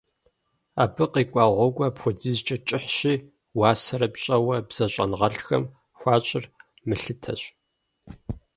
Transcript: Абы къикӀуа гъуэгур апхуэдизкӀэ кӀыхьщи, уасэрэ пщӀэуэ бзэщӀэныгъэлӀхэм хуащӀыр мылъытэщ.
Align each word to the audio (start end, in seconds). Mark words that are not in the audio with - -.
Абы 0.83 1.05
къикӀуа 1.11 1.45
гъуэгур 1.55 1.87
апхуэдизкӀэ 1.89 2.57
кӀыхьщи, 2.67 3.13
уасэрэ 3.59 4.07
пщӀэуэ 4.13 4.55
бзэщӀэныгъэлӀхэм 4.67 5.63
хуащӀыр 5.99 6.45
мылъытэщ. 6.87 7.41